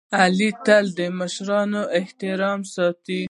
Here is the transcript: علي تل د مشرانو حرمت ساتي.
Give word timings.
علي 0.19 0.49
تل 0.65 0.85
د 0.97 0.99
مشرانو 1.19 1.81
حرمت 2.19 2.65
ساتي. 2.75 3.19